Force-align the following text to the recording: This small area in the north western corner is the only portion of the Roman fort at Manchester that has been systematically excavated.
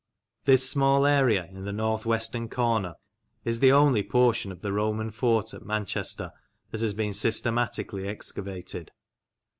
This 0.45 0.67
small 0.67 1.05
area 1.05 1.45
in 1.51 1.63
the 1.63 1.71
north 1.71 2.07
western 2.07 2.49
corner 2.49 2.95
is 3.45 3.59
the 3.59 3.71
only 3.71 4.01
portion 4.01 4.51
of 4.51 4.61
the 4.61 4.73
Roman 4.73 5.11
fort 5.11 5.53
at 5.53 5.61
Manchester 5.63 6.31
that 6.71 6.81
has 6.81 6.95
been 6.95 7.13
systematically 7.13 8.07
excavated. 8.07 8.91